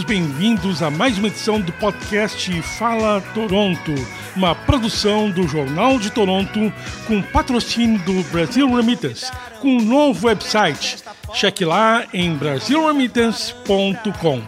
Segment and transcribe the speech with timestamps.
[0.00, 3.92] todos bem-vindos a mais uma edição do podcast Fala Toronto,
[4.34, 6.72] uma produção do Jornal de Toronto
[7.06, 9.30] com patrocínio do Brasil Remittance,
[9.60, 10.96] com um novo website.
[11.34, 14.42] Cheque lá em brasilremittance.com.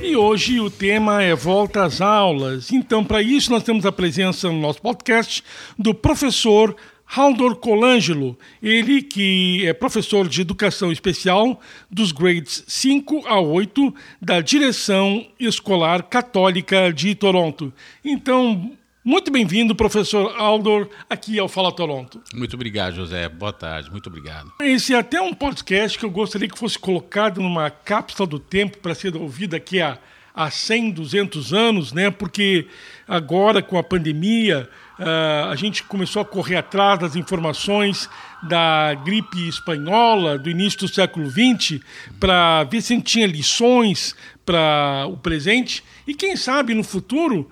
[0.00, 2.70] E hoje o tema é volta às aulas.
[2.70, 5.42] Então, para isso, nós temos a presença no nosso podcast
[5.78, 6.76] do professor
[7.06, 11.60] Haldor Colangelo, ele que é professor de educação especial
[11.90, 17.72] dos grades 5 a 8 da Direção Escolar Católica de Toronto.
[18.04, 18.72] Então,
[19.04, 22.20] muito bem-vindo, professor Haldor, aqui ao Fala Toronto.
[22.34, 23.28] Muito obrigado, José.
[23.28, 24.52] Boa tarde, muito obrigado.
[24.60, 28.78] Esse é até um podcast que eu gostaria que fosse colocado numa cápsula do tempo
[28.78, 29.96] para ser ouvido aqui há,
[30.34, 32.10] há 100, 200 anos, né?
[32.10, 32.66] porque
[33.06, 34.68] agora com a pandemia
[34.98, 38.08] Uh, a gente começou a correr atrás das informações
[38.42, 41.82] da gripe espanhola do início do século XX
[42.18, 47.50] para ver se a gente tinha lições para o presente e quem sabe no futuro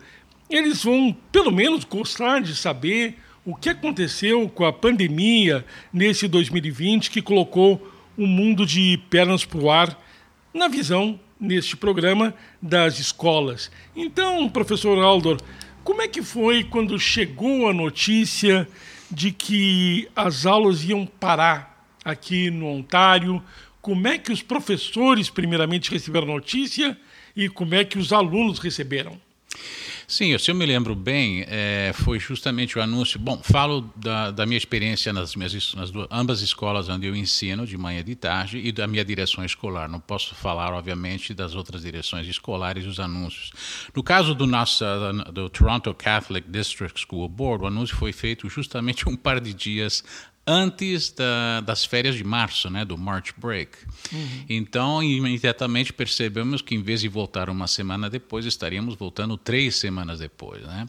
[0.49, 7.11] eles vão pelo menos gostar de saber o que aconteceu com a pandemia nesse 2020
[7.11, 9.99] que colocou o mundo de pernas para o ar
[10.55, 12.33] na visão neste programa
[12.63, 13.71] das escolas.
[13.95, 15.39] Então, professor Aldor,
[15.85, 18.67] como é que foi quando chegou a notícia
[19.11, 23.43] de que as aulas iam parar aqui no Ontário?
[23.83, 26.99] Como é que os professores, primeiramente, receberam a notícia
[27.37, 29.21] e como é que os alunos receberam?
[30.07, 33.19] Sim, se eu me lembro bem, é, foi justamente o anúncio.
[33.19, 37.67] Bom, falo da, da minha experiência nas minhas nas duas, ambas escolas onde eu ensino,
[37.67, 39.89] de manhã e de tarde, e da minha direção escolar.
[39.89, 43.51] Não posso falar, obviamente, das outras direções escolares e os anúncios.
[43.95, 44.85] No caso do nosso
[45.33, 50.05] do Toronto Catholic District School Board, o anúncio foi feito justamente um par de dias
[50.47, 53.79] antes da, das férias de março, né, do March Break.
[54.13, 54.45] Uhum.
[54.49, 60.19] Então, imediatamente percebemos que, em vez de voltar uma semana depois, estaríamos voltando três semanas
[60.19, 60.63] depois.
[60.63, 60.87] Né?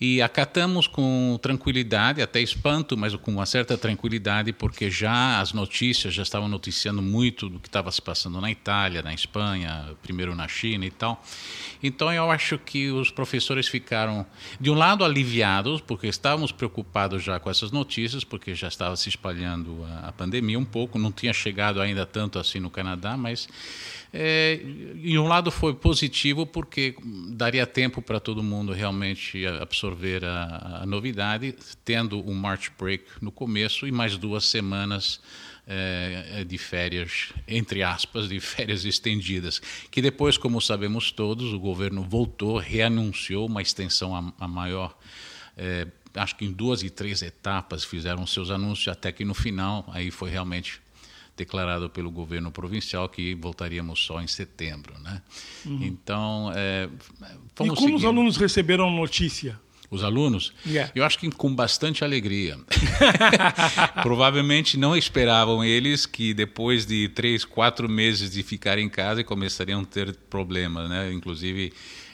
[0.00, 6.14] E acatamos com tranquilidade, até espanto, mas com uma certa tranquilidade, porque já as notícias
[6.14, 10.48] já estavam noticiando muito do que estava se passando na Itália, na Espanha, primeiro na
[10.48, 11.22] China e tal.
[11.82, 14.24] Então eu acho que os professores ficaram,
[14.58, 19.10] de um lado, aliviados, porque estávamos preocupados já com essas notícias, porque já estava se
[19.10, 23.48] espalhando a, a pandemia um pouco, não tinha chegado ainda tanto assim no Canadá, mas
[24.12, 24.60] é,
[24.96, 26.96] e um lado foi positivo porque
[27.28, 31.54] daria tempo para todo mundo realmente absorver a, a, novidade,
[31.84, 35.20] tendo um March Break no começo e mais duas semanas
[35.64, 39.60] é, de férias, entre aspas, de férias estendidas,
[39.90, 44.98] que depois, como sabemos todos, o governo voltou, reanunciou uma extensão a, a maior.
[45.56, 49.88] É, acho que em duas e três etapas fizeram seus anúncios, até que no final
[49.92, 50.80] aí foi realmente
[51.40, 55.22] declarado pelo governo provincial que voltaríamos só em setembro, né?
[55.64, 55.82] Uhum.
[55.82, 56.86] Então, é,
[57.64, 59.58] e como os alunos receberam a notícia?
[59.90, 60.52] Os alunos?
[60.66, 60.92] Yeah.
[60.94, 62.58] Eu acho que com bastante alegria.
[64.02, 69.80] Provavelmente não esperavam eles que depois de três, quatro meses de ficar em casa começariam
[69.80, 71.10] a ter problemas, né?
[71.10, 71.72] Inclusive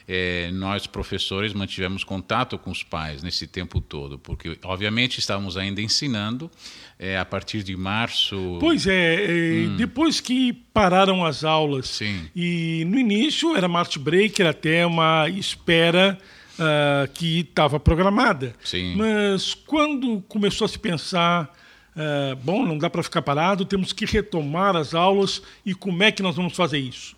[0.09, 5.83] é, nós professores mantivemos contato com os pais nesse tempo todo, porque obviamente estávamos ainda
[5.83, 6.50] ensinando
[6.99, 8.59] é, a partir de março.
[8.61, 9.77] Pois é, é hum.
[9.77, 12.28] depois que pararam as aulas Sim.
[12.34, 16.17] e no início era March Break, era até uma espera
[16.59, 18.55] uh, que estava programada.
[18.62, 18.94] Sim.
[18.94, 21.53] Mas quando começou a se pensar
[21.97, 26.12] Uh, bom, não dá para ficar parado, temos que retomar as aulas e como é
[26.12, 27.17] que nós vamos fazer isso?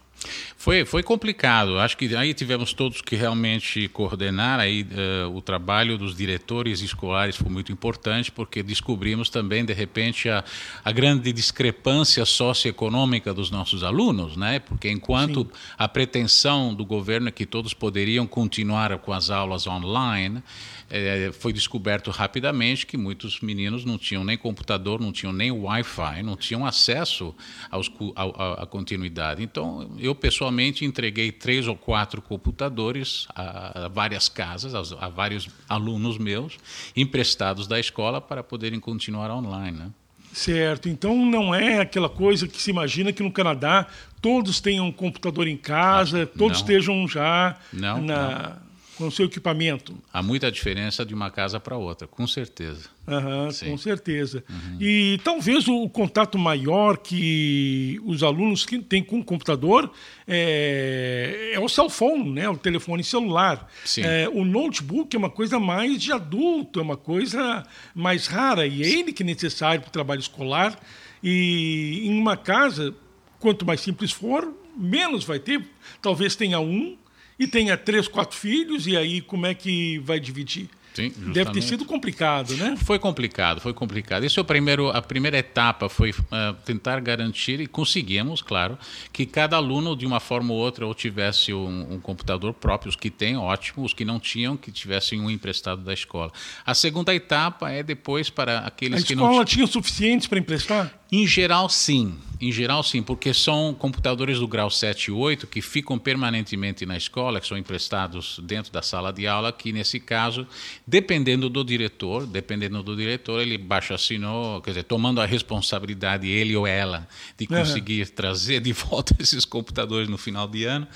[0.56, 1.78] Foi, foi complicado.
[1.78, 7.36] Acho que aí tivemos todos que realmente coordenar aí uh, o trabalho dos diretores escolares
[7.36, 10.44] foi muito importante porque descobrimos também de repente a,
[10.84, 14.58] a grande discrepância socioeconômica dos nossos alunos, né?
[14.58, 15.60] Porque enquanto Sim.
[15.76, 20.42] a pretensão do governo é que todos poderiam continuar com as aulas online,
[20.90, 26.22] é, foi descoberto rapidamente que muitos meninos não tinham nem computador, não tinham nem Wi-Fi,
[26.22, 27.34] não tinham acesso
[27.70, 29.42] aos, à continuidade.
[29.42, 36.19] Então, eu pessoalmente entreguei três ou quatro computadores a, várias casas, a, a, vários alunos
[36.19, 36.59] meus,
[36.97, 39.79] emprestados da escola para poderem continuar online.
[39.79, 39.91] Né?
[40.32, 43.87] Certo, então não é aquela coisa que se imagina que no Canadá
[44.20, 46.67] todos tenham um computador em casa, todos não.
[46.67, 48.59] estejam já não, na.
[48.61, 48.68] Não
[48.98, 49.96] com o seu equipamento.
[50.12, 52.90] Há muita diferença de uma casa para outra, com certeza.
[53.06, 54.44] Uhum, com certeza.
[54.50, 54.76] Uhum.
[54.80, 59.90] E talvez o contato maior que os alunos têm com o computador
[60.26, 62.50] é, é o cell phone, né?
[62.50, 63.70] o telefone celular.
[64.04, 67.64] É, o notebook é uma coisa mais de adulto, é uma coisa
[67.94, 70.78] mais rara, e é ele que é necessário para o trabalho escolar.
[71.22, 72.92] E em uma casa,
[73.38, 75.64] quanto mais simples for, menos vai ter,
[76.02, 76.96] talvez tenha um
[77.38, 80.69] e tenha três, quatro filhos, e aí como é que vai dividir?
[80.99, 82.75] Sim, Deve ter sido complicado, né?
[82.76, 84.25] Foi complicado, foi complicado.
[84.25, 88.76] Isso é o primeiro, a primeira etapa foi uh, tentar garantir e conseguimos, claro,
[89.12, 92.96] que cada aluno de uma forma ou outra ou tivesse um, um computador próprio, os
[92.96, 96.32] que têm, ótimo, os que não tinham, que tivessem um emprestado da escola.
[96.67, 100.97] A segunda etapa é depois para aqueles que não A escola tinha suficientes para emprestar?
[101.10, 102.19] Em geral, sim.
[102.40, 106.96] Em geral, sim, porque são computadores do grau 7 e 8 que ficam permanentemente na
[106.96, 110.46] escola, que são emprestados dentro da sala de aula, que nesse caso,
[110.87, 116.55] dependendo do diretor, dependendo do diretor, ele baixa assinou, quer dizer, tomando a responsabilidade, ele
[116.55, 118.14] ou ela, de conseguir uhum.
[118.14, 120.87] trazer de volta esses computadores no final de ano.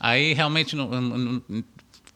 [0.00, 1.42] Aí realmente não, não,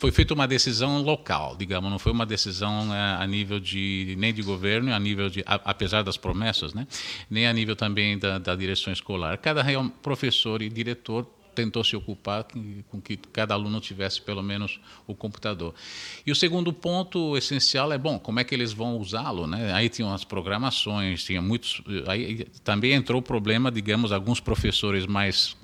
[0.03, 4.35] foi feita uma decisão local, digamos, não foi uma decisão é, a nível de nem
[4.35, 6.89] de governo, a nível de apesar das promessas, né,
[7.31, 9.39] nem a nível também da, da direção escolar.
[9.39, 9.63] Cada
[10.03, 12.45] professor e diretor tentou se ocupar
[12.89, 15.75] com que cada aluno tivesse pelo menos o computador.
[16.27, 19.73] E o segundo ponto essencial é, bom, como é que eles vão usá-lo, né?
[19.73, 25.57] Aí tinham as programações, tinha muitos, aí também entrou o problema, digamos, alguns professores mais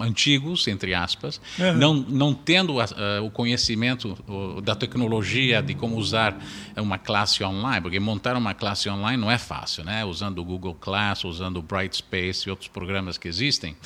[0.00, 1.76] antigos, entre aspas, uhum.
[1.76, 6.38] não não tendo a, a, o conhecimento o, da tecnologia de como usar
[6.76, 10.04] uma classe online, porque montar uma classe online não é fácil, né?
[10.04, 13.76] Usando o Google Class, usando o Brightspace e outros programas que existem.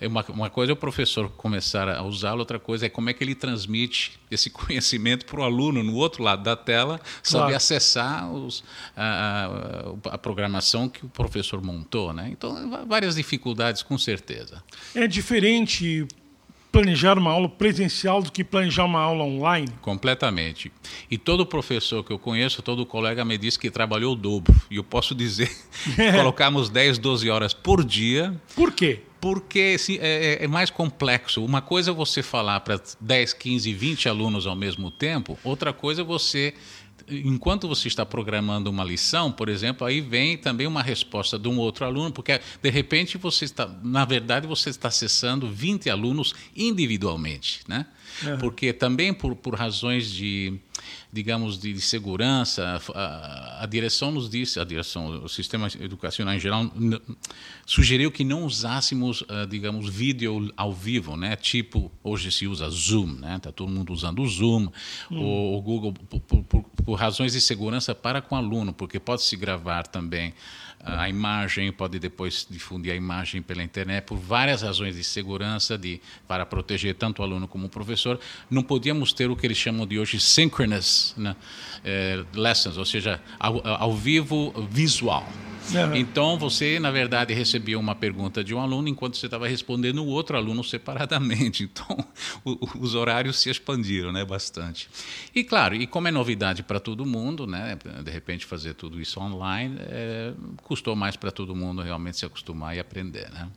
[0.00, 3.12] É uma, uma coisa é o professor começar a usá-lo, outra coisa é como é
[3.12, 7.56] que ele transmite esse conhecimento para o aluno no outro lado da tela, saber claro.
[7.56, 8.64] acessar os,
[8.96, 9.48] a,
[10.04, 12.12] a, a, programação que o professor montou.
[12.12, 12.28] Né?
[12.30, 14.62] Então, várias dificuldades, com certeza.
[14.94, 16.06] É diferente
[16.76, 19.68] planejar uma aula presencial do que planejar uma aula online?
[19.80, 20.70] Completamente.
[21.10, 24.54] E todo professor que eu conheço, todo colega me diz que trabalhou o dobro.
[24.70, 25.50] E eu posso dizer,
[26.14, 28.34] colocamos 10, 12 horas por dia.
[28.54, 29.00] Por quê?
[29.18, 31.44] porque assim, é, é, mais complexo.
[31.44, 36.02] Uma coisa é você falar para 10, 15, 20 alunos ao mesmo tempo, outra coisa
[36.02, 36.54] é você
[37.08, 41.58] enquanto você está programando uma lição, por exemplo, aí vem também uma resposta de um
[41.58, 47.60] outro aluno, porque de repente você está, na verdade, você está acessando 20 alunos individualmente,
[47.68, 47.86] né?
[48.22, 48.38] Uhum.
[48.38, 50.58] Porque também por, por razões de
[51.12, 56.40] digamos, de, de segurança, a, a, direção nos disse, a direção, o sistema educacional em
[56.40, 56.70] geral,
[57.64, 61.36] sugeriu que não usássemos, uh, digamos, vídeo ao vivo, né?
[61.36, 63.38] Tipo, hoje se usa Zoom, né?
[63.38, 64.68] Tá todo mundo usando o Zoom,
[65.10, 65.56] hum.
[65.56, 69.36] o, Google, por, por, por razões de segurança para com o aluno, porque pode se
[69.36, 70.34] gravar também
[70.80, 76.00] a imagem, pode depois difundir a imagem pela internet, por várias razões de segurança, de,
[76.28, 79.86] para proteger tanto o aluno como o professor, não podíamos ter o que eles chamam
[79.86, 81.34] de hoje synchronous né,
[81.84, 85.26] é, lessons, ou seja, ao, ao vivo visual.
[85.74, 85.96] Uhum.
[85.96, 90.06] Então, você, na verdade, recebia uma pergunta de um aluno enquanto você estava respondendo o
[90.06, 91.66] outro aluno separadamente.
[91.76, 92.04] Então,
[92.44, 94.88] o, os horários se expandiram né, bastante.
[95.34, 99.20] E, claro, e como é novidade para todo mundo, né, de repente fazer tudo isso
[99.20, 100.32] online, é,
[100.66, 103.30] custou mais para todo mundo realmente se acostumar e aprender.
[103.30, 103.48] Né?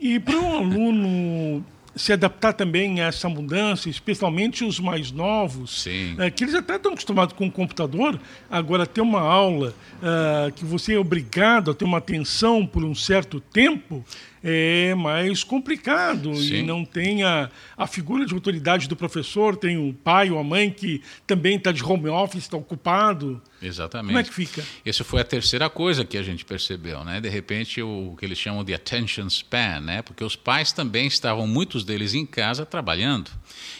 [0.00, 1.64] E para um aluno
[1.94, 5.84] se adaptar também a essa mudança, especialmente os mais novos,
[6.18, 8.18] é, que eles até estão acostumados com o computador,
[8.48, 12.94] agora ter uma aula uh, que você é obrigado a ter uma atenção por um
[12.94, 14.04] certo tempo,
[14.42, 16.54] é mais complicado Sim.
[16.54, 20.44] e não tem a, a figura de autoridade do professor, tem o pai ou a
[20.44, 23.42] mãe que também está de home office, está ocupado.
[23.62, 24.08] Exatamente.
[24.08, 24.64] Como é que fica?
[24.84, 27.20] Essa foi a terceira coisa que a gente percebeu, né?
[27.20, 30.02] De repente, o, que eles chamam de attention span, né?
[30.02, 33.30] Porque os pais também estavam, muitos deles, em casa trabalhando.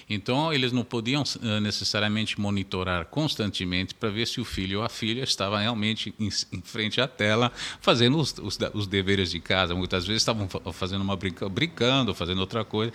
[0.09, 4.89] Então, eles não podiam uh, necessariamente monitorar constantemente para ver se o filho ou a
[4.89, 9.75] filha estava realmente em, em frente à tela fazendo os, os, os, deveres de casa.
[9.75, 12.93] Muitas vezes estavam fazendo uma brinca, brincando, fazendo outra coisa.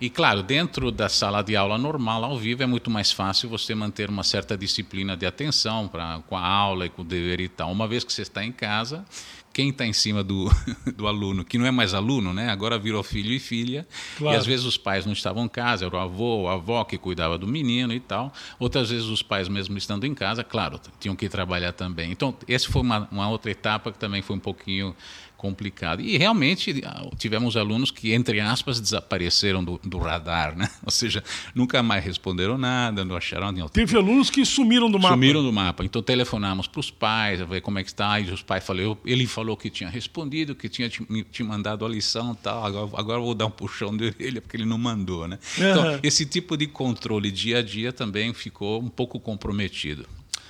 [0.00, 3.74] E, claro, dentro da sala de aula normal, ao vivo, é muito mais fácil você
[3.74, 5.88] manter uma certa disciplina de atenção
[6.22, 7.70] com a aula e com o dever e tal.
[7.70, 9.04] Uma vez que você está em casa,
[9.52, 10.50] quem está em cima do,
[10.96, 12.48] do aluno, que não é mais aluno, né?
[12.48, 13.86] agora virou filho e filha,
[14.16, 14.36] claro.
[14.36, 16.96] e às vezes os pais não estavam em casa, era o avô, a avó que
[16.96, 21.14] cuidava do menino e tal, outras vezes os pais mesmo estando em casa, claro, tinham
[21.14, 22.10] que trabalhar também.
[22.10, 24.96] Então, essa foi uma, uma outra etapa que também foi um pouquinho
[25.42, 26.00] complicado.
[26.00, 30.70] E realmente ah, tivemos alunos que, entre aspas, desapareceram do, do radar, né?
[30.86, 33.66] Ou seja, nunca mais responderam nada, não acharam nenhum.
[33.66, 35.14] Teve alunos que sumiram do mapa.
[35.14, 35.84] Sumiram do mapa.
[35.84, 38.20] Então telefonamos para os pais, ver como é que está.
[38.20, 41.88] E os pais falaram, ele falou que tinha respondido, que tinha te, te mandado a
[41.88, 42.64] lição, tal.
[42.64, 45.40] Agora, agora vou dar um puxão de orelha porque ele não mandou, né?
[45.58, 50.06] Então esse tipo de controle dia a dia também ficou um pouco comprometido.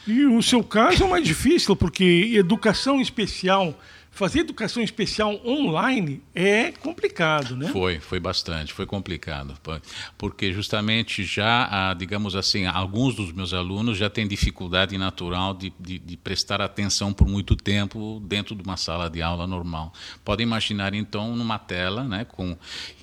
[0.07, 3.79] E o seu caso é mais difícil, porque educação especial
[4.13, 7.69] fazer educação especial online é complicado, né?
[7.69, 9.59] Foi, foi bastante, foi complicado,
[10.19, 15.99] porque justamente já, digamos assim, alguns dos meus alunos já têm dificuldade natural de, de,
[15.99, 19.93] de, prestar atenção por muito tempo dentro de uma sala de aula normal.
[20.23, 22.57] Podem imaginar então numa tela, né, com,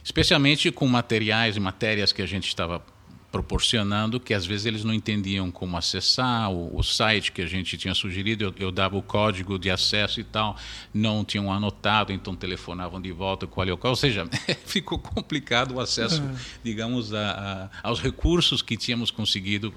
[0.03, 2.83] especialmente com materiais e matérias que a gente estava
[3.31, 7.77] proporcionando que às vezes eles não entendiam como acessar o, o site que a gente
[7.77, 10.57] tinha sugerido eu, eu, dava o código de acesso e tal
[10.93, 14.27] não tinham anotado então telefonavam de volta qual é o qual ou seja
[14.65, 16.35] ficou complicado o acesso é.
[16.63, 19.73] digamos a, a, aos recursos que tínhamos conseguido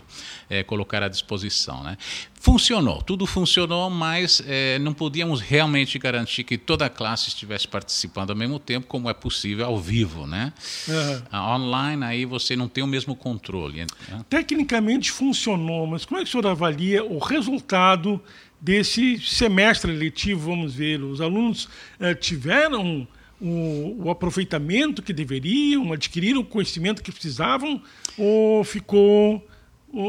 [0.49, 1.99] é, colocar à disposição né
[2.43, 8.31] Funcionou, tudo funcionou, mas é, não podíamos realmente garantir que toda a classe estivesse participando
[8.31, 10.53] ao mesmo tempo, como é possível ao vivo, né?
[10.89, 11.55] Uhum.
[11.55, 13.87] Online aí você não tem o mesmo controle.
[14.29, 18.21] Tecnicamente funcionou, mas como é que o senhor avalia o resultado
[18.61, 21.03] desse semestre letivo, vamos ver?
[21.03, 21.69] Os alunos
[21.99, 23.07] é, tiveram
[23.41, 27.83] o, o, aproveitamento que deveriam, adquiriram o conhecimento que precisavam
[28.17, 29.45] ou ficou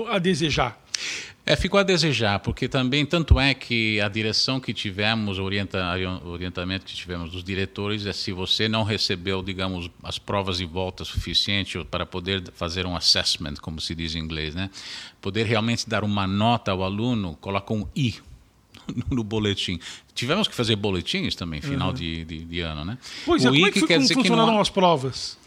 [0.09, 0.79] a desejar?
[1.45, 5.77] É, ficou a desejar, porque também, tanto é que a direção que tivemos, o orienta,
[6.23, 11.03] orientamento que tivemos dos diretores é se você não recebeu, digamos, as provas de volta
[11.03, 14.69] suficiente para poder fazer um assessment, como se diz em inglês, né?
[15.21, 18.15] Poder realmente dar uma nota ao aluno, coloca um I
[19.11, 19.81] no boletim.
[20.15, 21.93] Tivemos que fazer boletins também, final uhum.
[21.93, 22.97] de, de, de, ano, né?
[23.25, 24.61] Pois é, o é, como I, é que, que quer dizer que não...
[24.61, 25.37] as provas?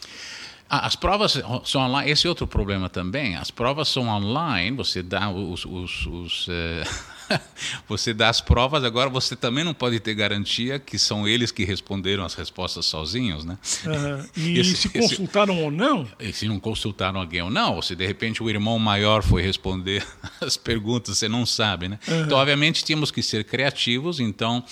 [0.69, 2.11] As provas são online.
[2.11, 3.37] Esse é outro problema também.
[3.37, 4.77] As provas são online.
[4.77, 6.85] Você dá os, os, os eh,
[7.89, 11.65] você dá as provas, agora você também não pode ter garantia que são eles que
[11.65, 13.59] responderam as respostas sozinhos, né?
[13.85, 14.27] Uhum.
[14.37, 16.09] E esse, se consultaram esse, ou não?
[16.19, 19.43] E se não consultaram alguém ou não, ou se de repente o irmão maior foi
[19.43, 20.07] responder
[20.41, 21.99] as perguntas, você não sabe, né?
[22.07, 22.23] Uhum.
[22.23, 24.65] Então, obviamente, tínhamos que ser criativos, então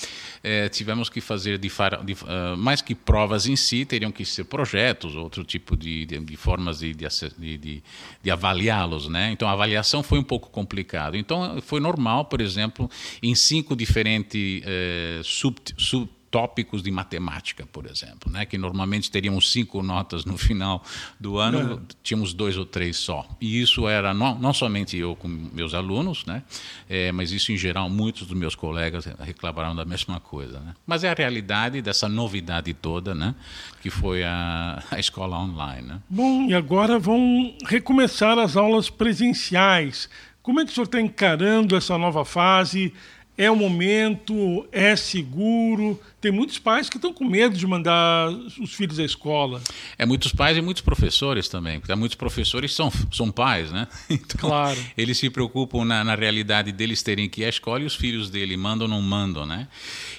[0.43, 1.69] é, tivemos que fazer, de,
[2.05, 6.19] de uh, mais que provas em si, teriam que ser projetos, outro tipo de, de,
[6.19, 7.83] de formas de, de,
[8.23, 9.31] de avaliá-los, né?
[9.33, 11.17] Então, a avaliação foi um pouco complicado.
[11.17, 12.91] Então, foi normal, por exemplo,
[13.23, 18.45] em cinco diferentes eh, sub, sub tópicos de matemática, por exemplo, né?
[18.45, 20.83] que normalmente teríamos cinco notas no final
[21.21, 21.95] do ano, é.
[22.03, 23.25] tínhamos dois ou três só.
[23.41, 26.43] E isso era não, não somente eu com meus alunos, né?
[26.89, 30.59] É, mas isso em geral muitos dos meus colegas reclamaram da mesma coisa.
[30.59, 30.75] Né?
[30.85, 33.33] Mas é a realidade dessa novidade toda, né?
[33.81, 35.87] que foi a, a escola online.
[35.87, 36.01] Né?
[36.11, 40.09] Bom, e agora vão recomeçar as aulas presenciais.
[40.45, 42.93] Como é que o senhor está encarando essa nova fase?
[43.37, 44.67] É o momento?
[44.71, 46.01] É seguro?
[46.21, 49.61] Tem muitos pais que estão com medo de mandar os filhos à escola.
[49.99, 53.89] É muitos pais e muitos professores também, porque muitos professores são, são pais, né?
[54.09, 54.79] Então, claro.
[54.97, 58.31] Eles se preocupam na, na realidade deles terem que ir à escola e os filhos
[58.31, 59.69] dele mandam ou não mandam, né?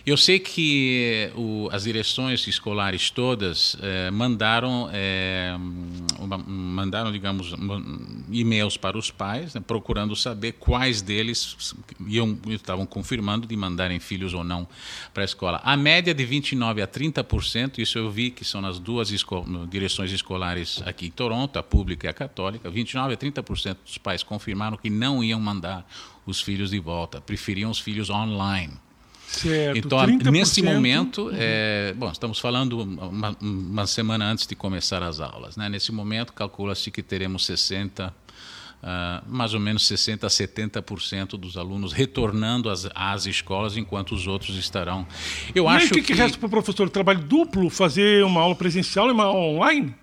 [0.06, 5.56] Eu sei que o, as direções escolares todas eh, mandaram, eh,
[6.20, 7.54] uma, mandaram, digamos,
[8.30, 11.74] e-mails para os pais, né, procurando saber quais deles
[12.08, 14.68] iam, estavam confirmando de mandarem filhos ou não
[15.14, 15.62] para a escola.
[15.64, 20.12] A média de 29% a 30%, isso eu vi que são nas duas esco direções
[20.12, 24.76] escolares aqui em Toronto, a pública e a católica, 29% a 30% dos pais confirmaram
[24.76, 25.88] que não iam mandar
[26.26, 28.74] os filhos de volta, preferiam os filhos online.
[29.28, 30.32] Certo, então, 30%.
[30.32, 35.58] nesse momento, é, bom, estamos falando uma, uma, semana antes de começar as aulas.
[35.58, 35.68] Né?
[35.68, 38.14] Nesse momento, calcula-se que teremos 60
[38.86, 44.28] Uh, mais ou menos 60% a 70% dos alunos retornando às, às, escolas, enquanto os
[44.28, 45.08] outros estarão.
[45.56, 46.88] Eu e acho aí, que, que resta para o professor?
[46.88, 47.68] Trabalho duplo?
[47.72, 49.96] Fazer uma aula presencial e uma aula online?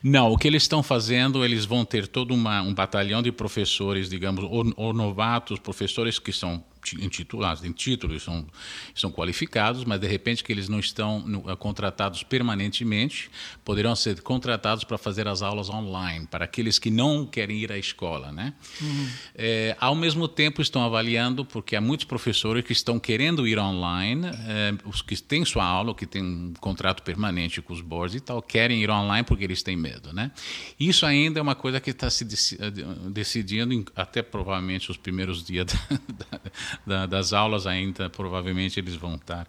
[0.00, 4.08] Não, o que eles estão fazendo, eles vão ter todo uma, um batalhão de professores,
[4.08, 6.62] digamos, ou, ou novatos, professores que são
[7.00, 8.46] intitulados, em títulos, são,
[8.94, 13.30] são qualificados, mas de repente que eles não estão no, eh, contratados permanentemente,
[13.64, 17.78] poderão ser contratados para fazer as aulas online, para aqueles que não querem ir à
[17.78, 18.32] escola.
[18.32, 18.52] Né?
[18.80, 19.08] Uhum.
[19.34, 24.26] É, ao mesmo tempo estão avaliando, porque há muitos professores que estão querendo ir online,
[24.26, 28.20] é, os que têm sua aula, que têm um contrato permanente com os boards e
[28.20, 30.12] tal, querem ir online porque eles têm medo.
[30.12, 30.30] Né?
[30.78, 32.24] Isso ainda é uma coisa que está se
[33.10, 35.66] decidindo, até provavelmente os primeiros dias
[36.08, 36.40] da,
[36.71, 39.46] da da, das aulas ainda, provavelmente eles vão estar,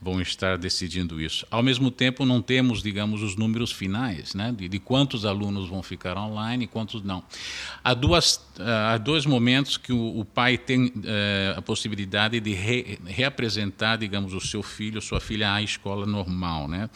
[0.00, 1.46] vão estar decidindo isso.
[1.50, 5.82] Ao mesmo tempo, não temos, digamos, os números finais, né, de, de quantos alunos vão
[5.82, 7.22] ficar online e quantos não.
[7.82, 12.98] Há, duas, há dois momentos que o, o pai tem uh, a possibilidade de re,
[13.06, 16.88] reapresentar, digamos, o seu filho, sua filha à escola normal, né,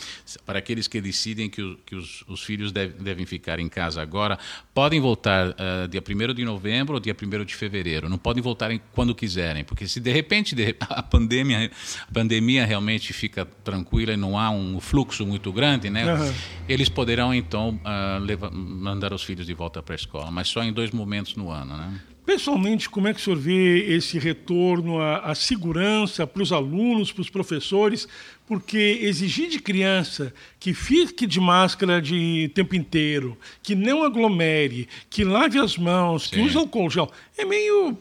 [0.44, 4.00] para aqueles que decidem que, o, que os, os filhos deve, devem ficar em casa
[4.02, 4.38] agora,
[4.75, 8.08] podem voltar uh, dia 1 de novembro ou dia 1 de fevereiro.
[8.08, 11.70] Não podem voltar quando quiserem, porque se de repente a pandemia,
[12.08, 16.12] a pandemia realmente fica tranquila e não há um fluxo muito grande, né?
[16.12, 16.32] Uhum.
[16.66, 20.48] Eles poderão então uh, ah, levar, mandar os filhos de volta para a escola, mas
[20.48, 22.00] só em dois momentos no ano, né?
[22.25, 27.10] Pessoalmente, como é que o senhor vê esse retorno à, à segurança para os alunos,
[27.10, 28.06] para os professores?
[28.46, 35.25] Porque exigir de criança que fique de máscara de tempo inteiro, que não aglomere, que
[35.25, 36.30] lave as mãos, Sim.
[36.30, 37.96] que use álcool gel, é meio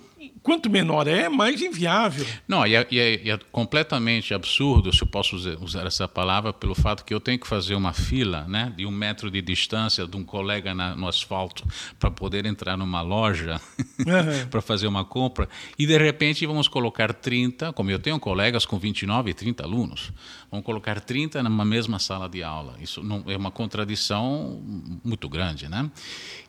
[0.48, 2.26] quanto menor é, mais inviável.
[2.48, 6.74] Não, e é, e é, é completamente absurdo, se eu posso usar essa palavra, pelo
[6.74, 10.16] fato que eu tenho que fazer uma fila né, de um metro de distância de
[10.16, 11.66] um colega na, no asfalto
[12.00, 13.60] para poder entrar numa loja
[14.00, 14.48] uhum.
[14.50, 18.80] para fazer uma compra, e de repente vamos colocar 30, como eu tenho colegas com
[18.80, 20.14] 29 e 30 alunos,
[20.50, 22.76] vamos colocar 30 numa mesma sala de aula.
[22.80, 24.62] Isso não, é uma contradição
[25.04, 25.68] muito grande.
[25.68, 25.92] Né?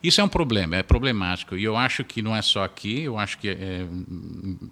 [0.01, 3.17] Isso é um problema, é problemático, e eu acho que não é só aqui, eu
[3.17, 3.88] acho que é,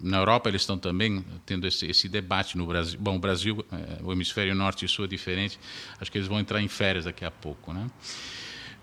[0.00, 2.98] na Europa eles estão também tendo esse, esse, debate no Brasil.
[3.00, 5.58] Bom, o Brasil, é, o hemisfério norte e sul é diferente.
[6.00, 7.88] Acho que eles vão entrar em férias daqui a pouco, né?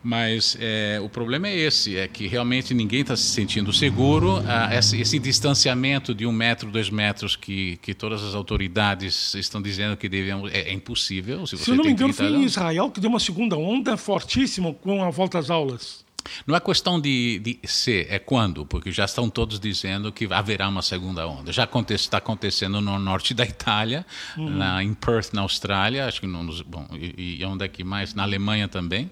[0.05, 4.37] Mas é, o problema é esse, é que realmente ninguém está se sentindo seguro.
[4.47, 9.59] Ah, esse, esse, distanciamento de um metro, dois metros que, que todas as autoridades estão
[9.59, 11.47] dizendo que devemos é, é impossível.
[11.47, 14.71] Se, se eu não me engano, foi em Israel que deu uma segunda onda fortíssima
[14.75, 16.04] com a volta às aulas.
[16.45, 20.67] Não é questão de, de ser, é quando, porque já estão todos dizendo que haverá
[20.67, 21.51] uma segunda onda.
[21.51, 24.05] Já acontece, está acontecendo no norte da Itália,
[24.37, 24.49] uhum.
[24.49, 28.13] na, em Perth, na Austrália, acho que não, bom, e, e onde é que mais?
[28.13, 29.09] Na Alemanha também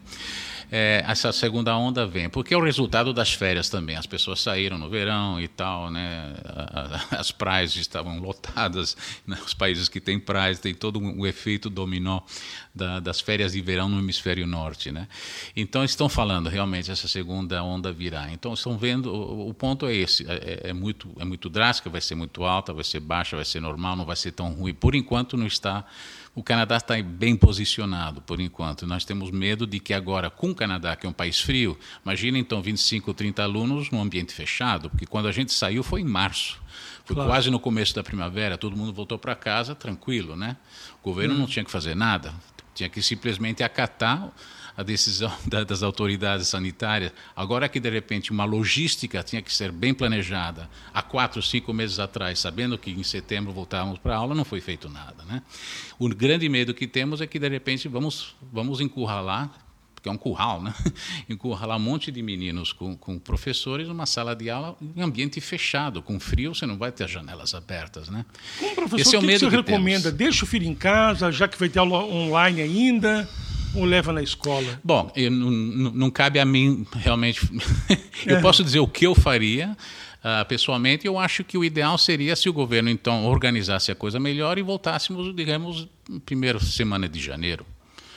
[0.75, 3.95] é, essa segunda onda vem, porque é o resultado das férias também.
[3.95, 6.33] As pessoas saíram no verão e tal, né?
[7.11, 9.37] As praias estavam lotadas, né?
[9.45, 12.21] os países que têm praias têm todo o efeito dominó
[12.73, 15.07] da, das férias de verão no hemisfério norte, né?
[15.55, 18.31] Então estão falando realmente essa segunda onda virá.
[18.31, 21.87] Então estão vendo, o, o ponto é esse, é, é, é muito é muito drástica,
[21.87, 24.73] vai ser muito alta, vai ser baixa, vai ser normal, não vai ser tão ruim.
[24.73, 25.85] Por enquanto não está
[26.35, 28.87] o Canadá está bem posicionado por enquanto.
[28.87, 32.37] Nós temos medo de que agora, com o Canadá, que é um país frio, imagina
[32.37, 36.61] então 25, 30 alunos num ambiente fechado, porque quando a gente saiu foi em março.
[37.03, 37.29] Foi claro.
[37.29, 40.55] quase no começo da primavera, todo mundo voltou para casa tranquilo, né?
[41.01, 41.39] O governo hum.
[41.39, 42.33] não tinha que fazer nada,
[42.73, 44.31] tinha que simplesmente acatar
[44.75, 45.31] a decisão
[45.67, 47.11] das autoridades sanitárias.
[47.35, 51.99] Agora que, de repente, uma logística tinha que ser bem planejada há quatro, cinco meses
[51.99, 55.23] atrás, sabendo que em setembro voltávamos para a aula, não foi feito nada.
[55.25, 55.41] Né?
[55.99, 59.51] O grande medo que temos é que, de repente, vamos, vamos encurralar
[60.03, 60.73] porque é um curral, né?
[61.29, 66.01] Encurralar um monte de meninos com, com professores numa sala de aula em ambiente fechado,
[66.01, 68.25] com frio, você não vai ter as janelas abertas, né?
[68.59, 70.03] Como professor, Esse é o, que, medo que você que recomenda?
[70.11, 70.17] Temos.
[70.17, 73.29] Deixa o filho em casa, já que vai ter aula online ainda?
[73.75, 74.79] ou leva na escola?
[74.83, 77.41] Bom, eu, não, não, cabe a mim realmente.
[78.23, 78.41] eu é.
[78.41, 79.75] posso dizer o que eu faria.
[80.19, 84.19] Uh, pessoalmente, eu acho que o ideal seria se o governo então organizasse a coisa
[84.19, 85.87] melhor e voltássemos, digamos,
[86.23, 87.65] primeira semana de janeiro.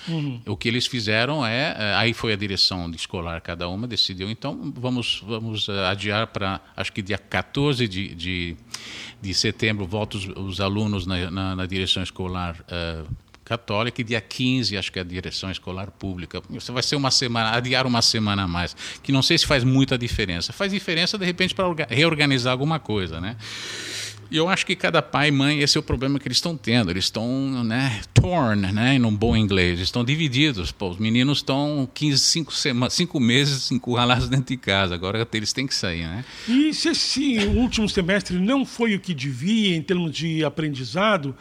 [0.08, 0.40] Uhum.
[0.46, 4.72] O que eles fizeram é, eh, aí foi a direção escolar, cada uma decidiu, então
[4.76, 8.56] vamos, vamos eh, adiar para, acho que dia 14 de, de,
[9.20, 13.06] de setembro, voltam os, os alunos na, na, na, direção escolar uh,
[13.44, 16.42] católica e dia 15, acho que é a direção escolar pública.
[16.50, 19.64] Você vai ser uma semana, adiar uma semana a mais, que não sei se faz
[19.64, 20.52] muita diferença.
[20.52, 23.36] Faz diferença, de repente, para reorganizar alguma coisa, né?
[24.30, 26.56] E eu acho que cada pai e mãe, esse é o problema que eles estão
[26.56, 26.90] tendo.
[26.90, 29.78] Eles estão, né, torn, né, num bom inglês.
[29.78, 30.72] Estão divididos.
[30.72, 34.94] Pô, os meninos estão 15, 5, sema, 5 meses encurralados dentro de casa.
[34.94, 36.24] Agora eles têm que sair, né?
[36.48, 41.34] E se esse último semestre não foi o que devia em termos de aprendizado,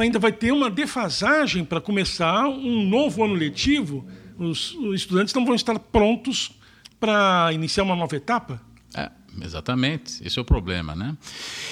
[0.00, 4.06] ainda vai ter uma defasagem para começar um novo ano letivo.
[4.38, 6.52] Os estudantes não vão estar prontos
[6.98, 8.60] para iniciar uma nova etapa?
[9.42, 10.26] Exatamente.
[10.26, 11.16] Esse é o problema, né?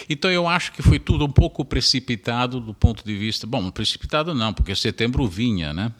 [0.09, 3.47] Então eu acho que foi tudo um pouco precipitado do ponto de vista.
[3.47, 5.93] Bom, precipitado não, porque setembro vinha, né?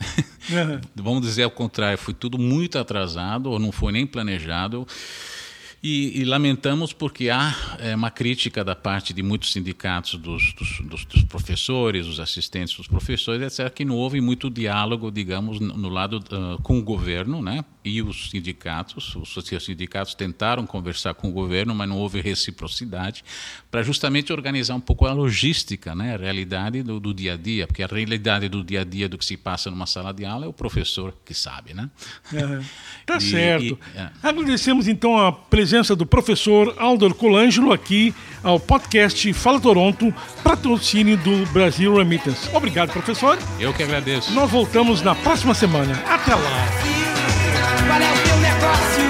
[0.51, 0.81] Uhum.
[1.03, 4.87] Vamos dizer ao contrário, foi tudo muito atrasado ou não foi nem planejado.
[5.87, 10.81] E, e, lamentamos porque há é, uma crítica da parte de muitos sindicatos dos, dos,
[10.81, 15.91] dos, dos, professores, dos assistentes dos professores, etc., que não houve muito diálogo, digamos, no,
[15.91, 17.63] lado uh, com o governo, né?
[17.85, 23.23] E os sindicatos, os sindicatos tentaram conversar com o governo, mas não houve reciprocidade
[23.71, 26.15] para justamente organizar um pouco a logística, né?
[26.15, 29.19] A realidade do, do, dia a dia, porque a realidade do dia a dia do
[29.19, 31.91] que se passa numa sala de aula é o professor que sabe, né?
[32.33, 32.65] É,
[33.05, 33.79] tá e, certo.
[33.95, 34.11] E, é.
[34.23, 41.17] Agradecemos então a presença presença do professor Aldor Colangelo aqui ao podcast Fala Toronto, patrocínio
[41.17, 42.49] do Brasil Remittance.
[42.55, 43.37] Obrigado, professor.
[43.59, 44.33] Eu que agradeço.
[44.33, 46.01] Nós voltamos na próxima semana.
[46.07, 46.69] Até lá.
[47.89, 49.04] Qual é o teu negócio?